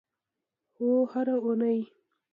هو، 0.75 0.91
هره 1.11 1.35
اونۍ 1.45 1.79